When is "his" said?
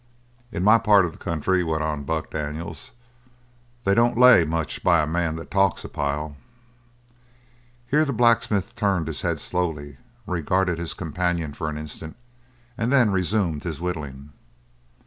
9.05-9.21, 10.79-10.95, 13.63-13.79